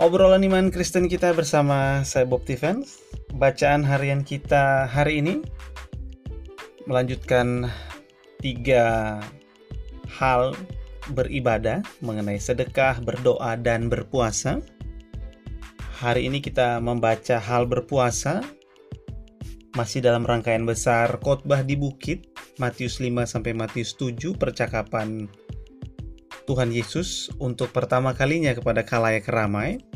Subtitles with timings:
[0.00, 3.04] Obrolan iman Kristen kita bersama saya Bob Tivens.
[3.36, 5.44] Bacaan harian kita hari ini
[6.88, 7.68] melanjutkan
[8.40, 9.20] tiga
[10.08, 10.56] hal
[11.12, 14.64] beribadah mengenai sedekah, berdoa, dan berpuasa.
[16.00, 18.40] Hari ini kita membaca hal berpuasa
[19.76, 22.24] masih dalam rangkaian besar khotbah di bukit
[22.56, 25.28] Matius 5 sampai Matius 7 percakapan
[26.50, 29.86] Tuhan Yesus untuk pertama kalinya kepada kalayak ramai.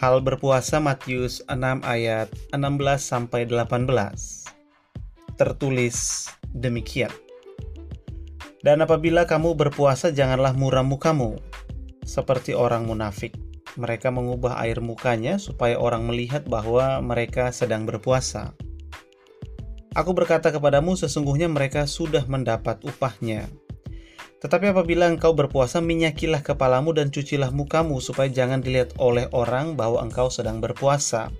[0.00, 2.64] Hal berpuasa Matius 6 ayat 16
[2.96, 3.84] sampai 18.
[5.36, 7.12] Tertulis demikian.
[8.64, 11.36] Dan apabila kamu berpuasa janganlah muram mukamu
[12.08, 13.36] seperti orang munafik.
[13.76, 18.56] Mereka mengubah air mukanya supaya orang melihat bahwa mereka sedang berpuasa.
[19.92, 23.44] Aku berkata kepadamu sesungguhnya mereka sudah mendapat upahnya.
[24.44, 30.04] Tetapi apabila engkau berpuasa, minyakilah kepalamu dan cucilah mukamu, supaya jangan dilihat oleh orang bahwa
[30.04, 31.32] engkau sedang berpuasa,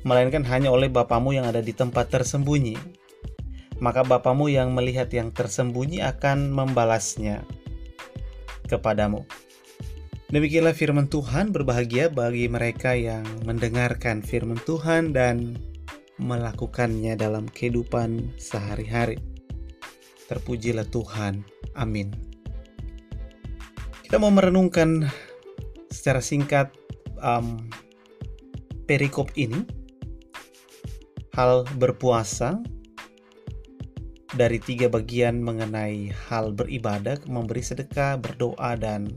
[0.00, 2.80] melainkan hanya oleh Bapamu yang ada di tempat tersembunyi.
[3.84, 7.44] Maka Bapamu yang melihat yang tersembunyi akan membalasnya
[8.64, 9.28] kepadamu.
[10.32, 15.60] Demikianlah firman Tuhan, berbahagia bagi mereka yang mendengarkan firman Tuhan dan
[16.16, 19.20] melakukannya dalam kehidupan sehari-hari.
[20.32, 21.44] Terpujilah Tuhan.
[21.76, 22.37] Amin.
[24.08, 25.04] Kita mau merenungkan
[25.92, 26.72] secara singkat
[27.20, 27.68] um,
[28.88, 29.68] perikop ini,
[31.36, 32.56] hal berpuasa
[34.32, 39.12] dari tiga bagian mengenai hal beribadah, memberi sedekah, berdoa, dan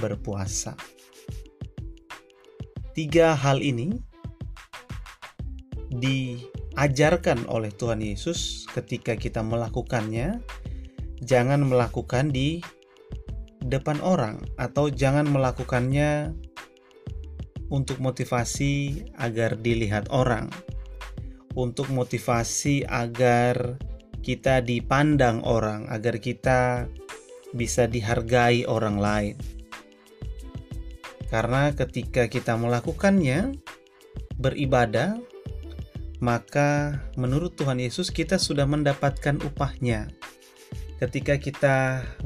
[0.00, 0.72] berpuasa.
[2.96, 4.00] Tiga hal ini
[5.92, 10.40] diajarkan oleh Tuhan Yesus ketika kita melakukannya.
[11.20, 12.64] Jangan melakukan di
[13.70, 16.34] depan orang atau jangan melakukannya
[17.70, 20.50] untuk motivasi agar dilihat orang.
[21.54, 23.78] Untuk motivasi agar
[24.22, 26.86] kita dipandang orang, agar kita
[27.50, 29.36] bisa dihargai orang lain.
[31.30, 33.54] Karena ketika kita melakukannya,
[34.38, 35.18] beribadah,
[36.20, 40.12] maka menurut Tuhan Yesus kita sudah mendapatkan upahnya
[41.00, 41.76] ketika kita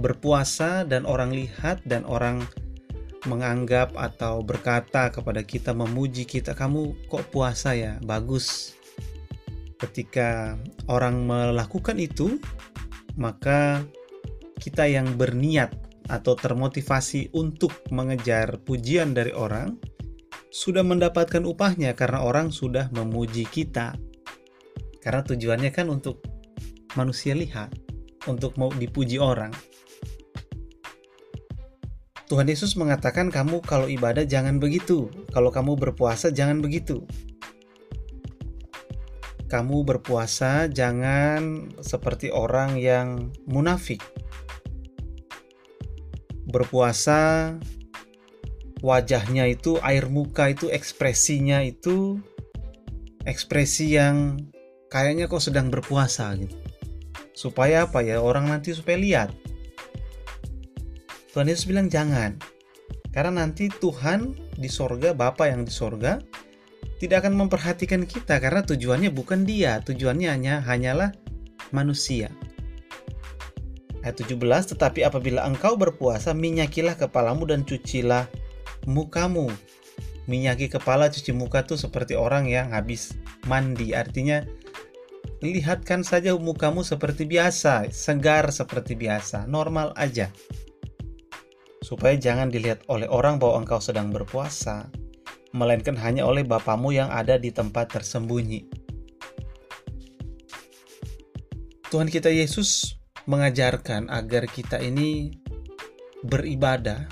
[0.02, 2.42] berpuasa dan orang lihat dan orang
[3.24, 7.96] menganggap atau berkata kepada kita memuji kita kamu kok puasa ya?
[8.02, 8.74] Bagus.
[9.78, 10.58] Ketika
[10.90, 12.42] orang melakukan itu
[13.14, 13.86] maka
[14.58, 15.70] kita yang berniat
[16.10, 19.78] atau termotivasi untuk mengejar pujian dari orang
[20.50, 23.94] sudah mendapatkan upahnya karena orang sudah memuji kita.
[24.98, 26.20] Karena tujuannya kan untuk
[26.96, 27.83] manusia lihat
[28.26, 29.52] untuk mau dipuji orang.
[32.24, 35.12] Tuhan Yesus mengatakan kamu kalau ibadah jangan begitu.
[35.30, 37.04] Kalau kamu berpuasa jangan begitu.
[39.46, 44.00] Kamu berpuasa jangan seperti orang yang munafik.
[46.48, 47.54] Berpuasa
[48.80, 52.20] wajahnya itu air muka itu ekspresinya itu
[53.24, 54.36] ekspresi yang
[54.92, 56.63] kayaknya kok sedang berpuasa gitu
[57.34, 58.22] supaya apa ya?
[58.22, 59.28] Orang nanti supaya lihat.
[61.34, 62.38] Tuhan Yesus bilang jangan.
[63.10, 66.18] Karena nanti Tuhan di sorga Bapa yang di sorga
[67.02, 69.82] tidak akan memperhatikan kita karena tujuannya bukan dia.
[69.82, 71.10] Tujuannya hanya hanyalah
[71.74, 72.30] manusia.
[74.06, 78.30] Ayat 17 tetapi apabila engkau berpuasa minyakilah kepalamu dan cucilah
[78.86, 79.50] mukamu.
[80.24, 83.92] Minyaki kepala cuci muka tuh seperti orang yang habis mandi.
[83.92, 84.44] Artinya
[85.44, 90.32] lihatkan saja mukamu seperti biasa, segar seperti biasa, normal aja.
[91.84, 94.88] Supaya jangan dilihat oleh orang bahwa engkau sedang berpuasa,
[95.52, 98.64] melainkan hanya oleh Bapamu yang ada di tempat tersembunyi.
[101.92, 102.96] Tuhan kita Yesus
[103.28, 105.30] mengajarkan agar kita ini
[106.24, 107.04] beribadah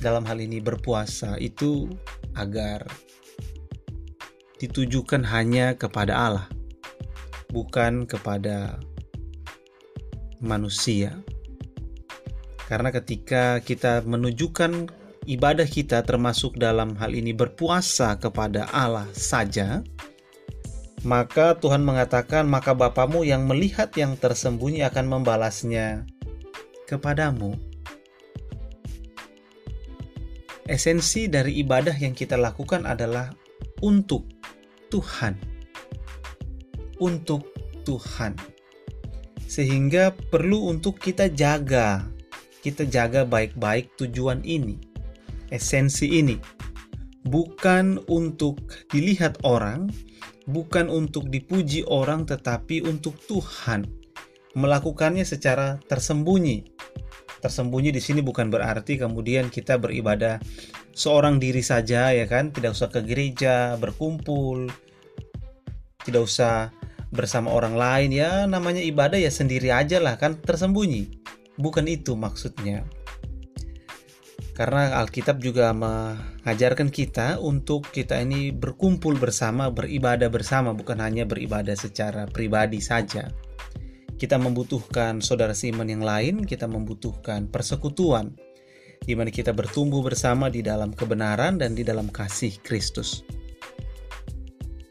[0.00, 1.92] dalam hal ini berpuasa itu
[2.34, 2.88] agar
[4.58, 6.57] ditujukan hanya kepada Allah
[7.52, 8.80] bukan kepada
[10.40, 11.16] manusia.
[12.68, 14.92] Karena ketika kita menunjukkan
[15.24, 19.80] ibadah kita termasuk dalam hal ini berpuasa kepada Allah saja,
[21.06, 26.04] maka Tuhan mengatakan, maka Bapamu yang melihat yang tersembunyi akan membalasnya
[26.84, 27.56] kepadamu.
[30.68, 33.32] Esensi dari ibadah yang kita lakukan adalah
[33.80, 34.28] untuk
[34.92, 35.57] Tuhan
[36.98, 37.50] untuk
[37.88, 38.36] Tuhan.
[39.48, 42.04] Sehingga perlu untuk kita jaga,
[42.60, 44.76] kita jaga baik-baik tujuan ini.
[45.48, 46.36] esensi ini.
[47.24, 48.60] Bukan untuk
[48.92, 49.88] dilihat orang,
[50.44, 53.88] bukan untuk dipuji orang, tetapi untuk Tuhan.
[54.52, 56.68] Melakukannya secara tersembunyi.
[57.40, 60.36] Tersembunyi di sini bukan berarti kemudian kita beribadah
[60.92, 64.68] seorang diri saja ya kan, tidak usah ke gereja, berkumpul,
[66.04, 66.68] tidak usah
[67.08, 71.08] bersama orang lain ya namanya ibadah ya sendiri aja lah kan tersembunyi
[71.56, 72.84] bukan itu maksudnya
[74.58, 81.78] karena Alkitab juga mengajarkan kita untuk kita ini berkumpul bersama, beribadah bersama, bukan hanya beribadah
[81.78, 83.30] secara pribadi saja.
[84.18, 88.34] Kita membutuhkan saudara Simon yang lain, kita membutuhkan persekutuan,
[88.98, 93.22] di mana kita bertumbuh bersama di dalam kebenaran dan di dalam kasih Kristus.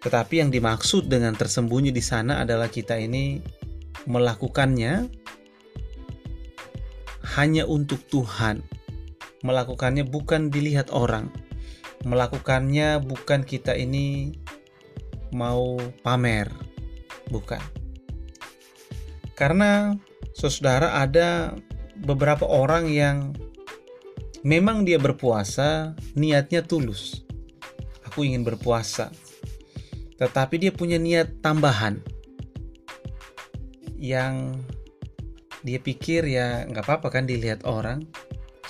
[0.07, 3.43] Tetapi yang dimaksud dengan tersembunyi di sana adalah kita ini
[4.07, 5.03] melakukannya
[7.35, 8.63] hanya untuk Tuhan,
[9.43, 11.27] melakukannya bukan dilihat orang,
[12.07, 14.31] melakukannya bukan kita ini
[15.35, 15.75] mau
[16.07, 16.55] pamer,
[17.27, 17.59] bukan.
[19.35, 19.91] Karena
[20.31, 21.51] saudara ada
[21.99, 23.35] beberapa orang yang
[24.47, 27.27] memang dia berpuasa, niatnya tulus.
[28.07, 29.26] Aku ingin berpuasa.
[30.17, 32.01] Tetapi dia punya niat tambahan
[33.97, 34.61] yang
[35.65, 38.05] dia pikir ya nggak apa-apa kan dilihat orang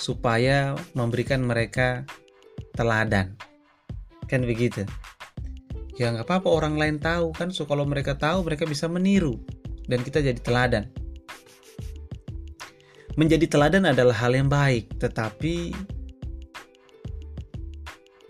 [0.00, 2.04] supaya memberikan mereka
[2.76, 3.36] teladan.
[4.28, 4.84] Kan begitu.
[5.98, 9.40] Ya nggak apa-apa orang lain tahu kan, so kalau mereka tahu mereka bisa meniru
[9.90, 10.86] dan kita jadi teladan.
[13.18, 15.74] Menjadi teladan adalah hal yang baik, tetapi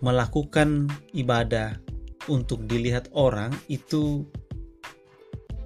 [0.01, 1.77] melakukan ibadah
[2.29, 4.29] untuk dilihat orang itu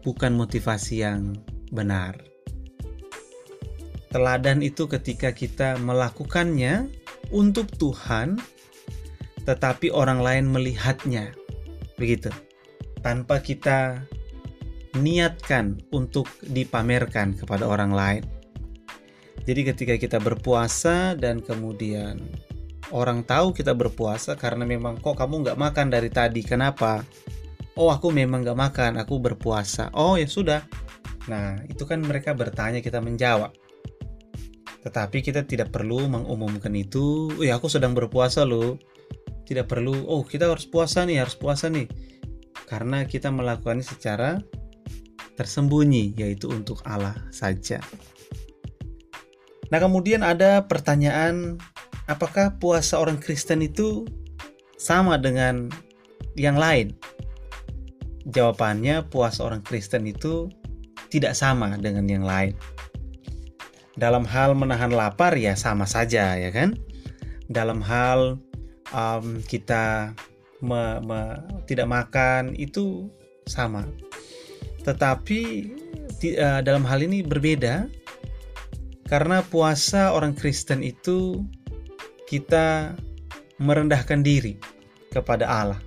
[0.07, 1.35] bukan motivasi yang
[1.69, 2.15] benar.
[4.13, 6.87] Teladan itu ketika kita melakukannya
[7.33, 8.37] untuk Tuhan,
[9.43, 11.33] tetapi orang lain melihatnya.
[11.97, 12.29] Begitu.
[13.01, 14.05] Tanpa kita
[14.93, 18.23] niatkan untuk dipamerkan kepada orang lain.
[19.43, 22.21] Jadi ketika kita berpuasa dan kemudian
[22.93, 27.01] orang tahu kita berpuasa karena memang kok kamu nggak makan dari tadi, kenapa?
[27.73, 29.89] Oh aku memang nggak makan, aku berpuasa.
[29.97, 30.61] Oh ya sudah.
[31.25, 33.49] Nah itu kan mereka bertanya kita menjawab.
[34.85, 38.77] Tetapi kita tidak perlu mengumumkan itu, oh ya aku sedang berpuasa loh.
[39.43, 41.89] Tidak perlu, oh kita harus puasa nih, harus puasa nih.
[42.69, 44.37] Karena kita melakukannya secara
[45.33, 47.81] tersembunyi, yaitu untuk Allah saja.
[49.73, 51.57] Nah kemudian ada pertanyaan,
[52.07, 54.07] apakah puasa orang Kristen itu
[54.75, 55.71] sama dengan
[56.35, 56.95] yang lain?
[58.27, 60.47] Jawabannya puasa orang Kristen itu
[61.11, 62.55] tidak sama dengan yang lain.
[63.93, 66.73] Dalam hal menahan lapar ya sama saja ya kan.
[67.51, 68.41] Dalam hal
[68.95, 70.15] um, kita
[70.63, 71.19] me, me,
[71.67, 73.11] tidak makan itu
[73.45, 73.85] sama.
[74.87, 75.41] Tetapi
[76.39, 77.85] uh, dalam hal ini berbeda
[79.05, 81.43] karena puasa orang Kristen itu
[82.33, 82.97] kita
[83.61, 84.57] merendahkan diri
[85.13, 85.81] kepada Allah.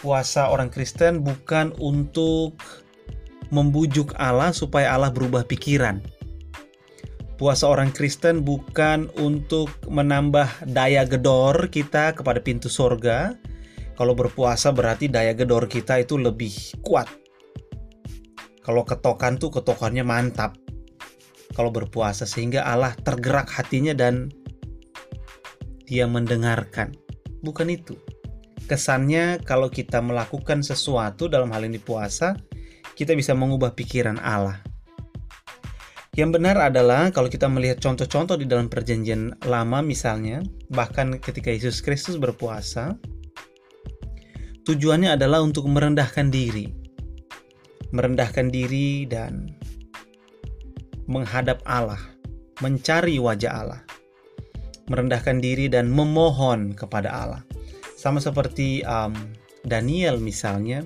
[0.00, 2.56] Puasa orang Kristen bukan untuk
[3.52, 6.00] membujuk Allah supaya Allah berubah pikiran
[7.34, 13.34] Puasa orang Kristen bukan untuk menambah daya gedor kita kepada pintu sorga.
[13.98, 16.54] Kalau berpuasa berarti daya gedor kita itu lebih
[16.86, 17.10] kuat.
[18.62, 20.54] Kalau ketokan tuh ketokannya mantap.
[21.58, 24.30] Kalau berpuasa sehingga Allah tergerak hatinya dan
[25.84, 26.92] dia mendengarkan.
[27.44, 27.96] Bukan itu.
[28.64, 32.36] Kesannya kalau kita melakukan sesuatu dalam hal ini puasa,
[32.96, 34.64] kita bisa mengubah pikiran Allah
[36.14, 41.82] yang benar adalah kalau kita melihat contoh-contoh di dalam perjanjian lama misalnya, bahkan ketika Yesus
[41.82, 42.94] Kristus berpuasa,
[44.62, 46.70] tujuannya adalah untuk merendahkan diri.
[47.90, 49.50] Merendahkan diri dan
[51.10, 51.98] menghadap Allah,
[52.62, 53.82] mencari wajah Allah.
[54.90, 57.42] Merendahkan diri dan memohon kepada Allah.
[57.96, 59.16] Sama seperti um,
[59.64, 60.84] Daniel misalnya,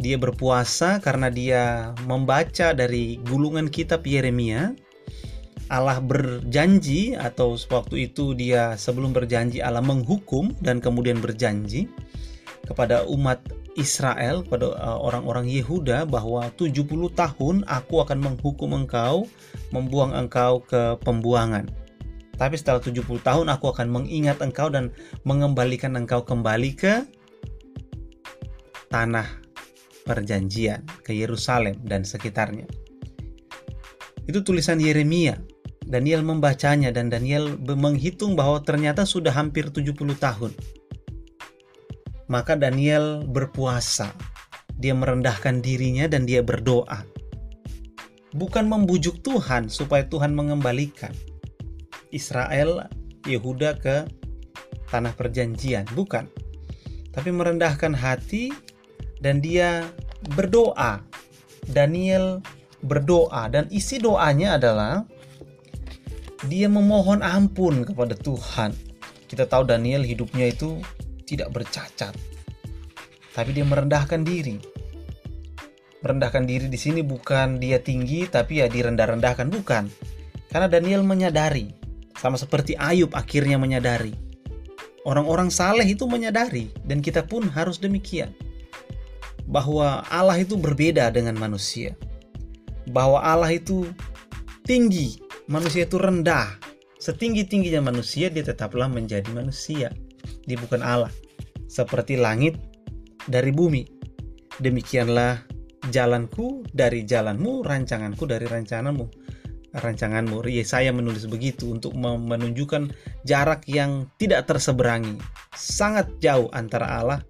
[0.00, 4.72] dia berpuasa karena dia membaca dari gulungan kitab Yeremia.
[5.70, 11.86] Allah berjanji atau waktu itu dia sebelum berjanji Allah menghukum dan kemudian berjanji
[12.66, 13.38] kepada umat
[13.78, 19.30] Israel kepada uh, orang-orang Yehuda bahwa 70 tahun aku akan menghukum engkau
[19.70, 21.70] membuang engkau ke pembuangan.
[22.40, 24.88] Tapi setelah 70 tahun aku akan mengingat engkau dan
[25.28, 27.04] mengembalikan engkau kembali ke
[28.88, 29.28] tanah
[30.08, 32.64] perjanjian ke Yerusalem dan sekitarnya.
[34.24, 35.36] Itu tulisan Yeremia.
[35.84, 40.56] Daniel membacanya dan Daniel menghitung bahwa ternyata sudah hampir 70 tahun.
[42.32, 44.16] Maka Daniel berpuasa.
[44.80, 47.04] Dia merendahkan dirinya dan dia berdoa.
[48.32, 51.12] Bukan membujuk Tuhan supaya Tuhan mengembalikan
[52.10, 52.86] Israel,
[53.26, 54.06] Yehuda ke
[54.90, 56.26] tanah perjanjian, bukan.
[57.10, 58.50] Tapi merendahkan hati
[59.22, 59.86] dan dia
[60.34, 61.02] berdoa.
[61.70, 62.42] Daniel
[62.80, 65.04] berdoa dan isi doanya adalah
[66.48, 68.72] dia memohon ampun kepada Tuhan.
[69.28, 70.80] Kita tahu Daniel hidupnya itu
[71.28, 72.16] tidak bercacat.
[73.30, 74.58] Tapi dia merendahkan diri.
[76.00, 79.84] Merendahkan diri di sini bukan dia tinggi tapi ya direndah-rendahkan bukan.
[80.50, 81.79] Karena Daniel menyadari
[82.20, 84.12] sama seperti Ayub akhirnya menyadari.
[85.08, 88.36] Orang-orang saleh itu menyadari dan kita pun harus demikian.
[89.48, 91.96] Bahwa Allah itu berbeda dengan manusia.
[92.92, 93.88] Bahwa Allah itu
[94.68, 95.16] tinggi
[95.48, 96.60] manusia itu rendah.
[97.00, 99.88] Setinggi-tingginya manusia, dia tetaplah menjadi manusia.
[100.44, 101.08] Dia bukan Allah.
[101.64, 102.60] Seperti langit
[103.24, 103.88] dari bumi.
[104.60, 105.40] Demikianlah
[105.88, 109.08] jalanku dari jalanmu, rancanganku dari rancanganmu.
[109.70, 110.42] Rancanganmu.
[110.66, 112.90] Saya menulis begitu untuk menunjukkan
[113.22, 115.18] jarak yang tidak terseberangi.
[115.54, 117.20] Sangat jauh antara Allah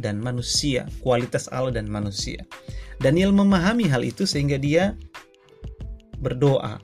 [0.00, 0.88] dan manusia.
[1.04, 2.40] Kualitas Allah dan manusia.
[3.02, 4.96] Daniel memahami hal itu sehingga dia
[6.22, 6.78] berdoa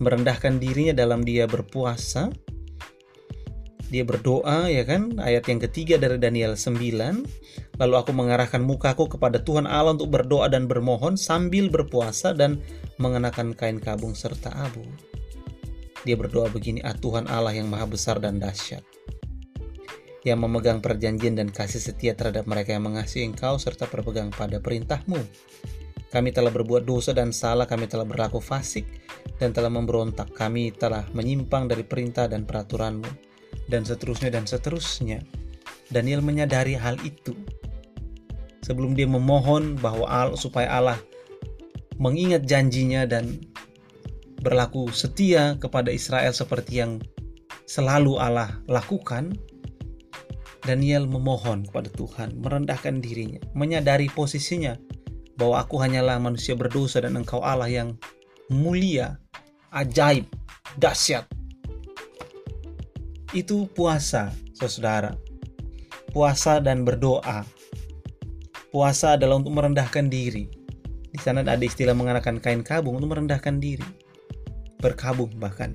[0.00, 2.32] merendahkan dirinya dalam dia berpuasa.
[3.92, 7.76] Dia berdoa ya kan, ayat yang ketiga dari Daniel 9.
[7.76, 12.56] Lalu aku mengarahkan mukaku kepada Tuhan Allah untuk berdoa dan bermohon sambil berpuasa dan
[12.96, 14.80] mengenakan kain kabung serta abu.
[16.08, 18.80] Dia berdoa begini, ah Tuhan Allah yang maha besar dan dahsyat
[20.22, 25.18] yang memegang perjanjian dan kasih setia terhadap mereka yang mengasihi engkau serta berpegang pada perintahmu.
[26.14, 28.86] Kami telah berbuat dosa dan salah, kami telah berlaku fasik,
[29.40, 30.30] dan telah memberontak.
[30.30, 33.31] Kami telah menyimpang dari perintah dan peraturanmu,
[33.70, 35.22] dan seterusnya dan seterusnya.
[35.92, 37.36] Daniel menyadari hal itu.
[38.62, 40.98] Sebelum dia memohon bahwa Allah, supaya Allah
[41.98, 43.42] mengingat janjinya dan
[44.42, 47.02] berlaku setia kepada Israel seperti yang
[47.66, 49.34] selalu Allah lakukan,
[50.62, 54.78] Daniel memohon kepada Tuhan, merendahkan dirinya, menyadari posisinya
[55.34, 57.98] bahwa aku hanyalah manusia berdosa dan engkau Allah yang
[58.46, 59.18] mulia,
[59.74, 60.28] ajaib,
[60.78, 61.26] dahsyat.
[63.32, 65.16] Itu puasa, saudara.
[66.12, 67.48] Puasa dan berdoa.
[68.68, 70.52] Puasa adalah untuk merendahkan diri.
[71.08, 73.84] Di sana ada istilah mengenakan kain kabung untuk merendahkan diri.
[74.84, 75.72] Berkabung bahkan.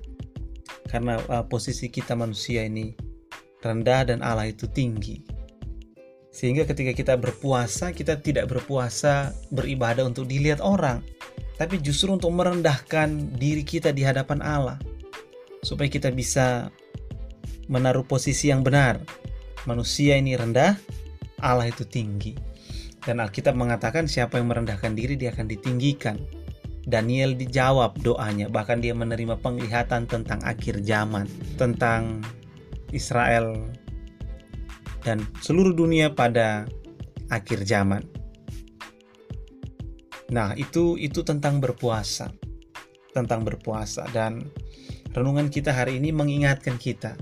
[0.85, 2.93] Karena uh, posisi kita manusia ini
[3.65, 5.25] rendah dan Allah itu tinggi.
[6.29, 11.01] Sehingga ketika kita berpuasa, kita tidak berpuasa beribadah untuk dilihat orang,
[11.57, 14.77] tapi justru untuk merendahkan diri kita di hadapan Allah,
[15.65, 16.69] supaya kita bisa
[17.67, 18.99] menaruh posisi yang benar.
[19.67, 20.79] Manusia ini rendah,
[21.43, 22.33] Allah itu tinggi.
[23.03, 26.19] Dan Alkitab mengatakan siapa yang merendahkan diri dia akan ditinggikan.
[26.87, 31.27] Daniel dijawab doanya, bahkan dia menerima penglihatan tentang akhir zaman,
[31.59, 32.23] tentang
[32.95, 33.59] Israel
[35.03, 36.63] dan seluruh dunia pada
[37.27, 38.07] akhir zaman.
[40.31, 42.31] Nah, itu itu tentang berpuasa.
[43.11, 44.47] Tentang berpuasa dan
[45.11, 47.19] renungan kita hari ini mengingatkan kita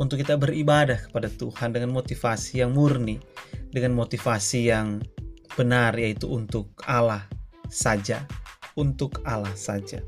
[0.00, 3.20] untuk kita beribadah kepada Tuhan dengan motivasi yang murni,
[3.68, 5.04] dengan motivasi yang
[5.52, 7.28] benar yaitu untuk Allah
[7.68, 8.24] saja,
[8.80, 10.00] untuk Allah saja.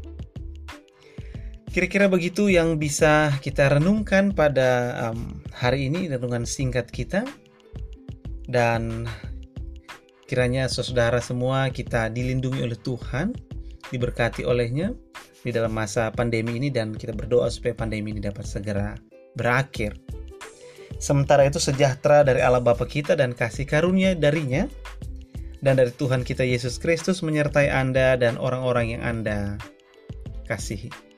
[1.68, 7.24] Kira-kira begitu yang bisa kita renungkan pada um, hari ini renungan singkat kita
[8.48, 9.08] dan
[10.28, 13.32] kiranya saudara semua kita dilindungi oleh Tuhan,
[13.92, 14.92] diberkati olehnya
[15.44, 19.98] di dalam masa pandemi ini dan kita berdoa supaya pandemi ini dapat segera berakhir.
[21.02, 24.70] Sementara itu sejahtera dari Allah Bapa kita dan kasih karunia darinya
[25.62, 29.58] dan dari Tuhan kita Yesus Kristus menyertai Anda dan orang-orang yang Anda
[30.46, 31.11] kasihi.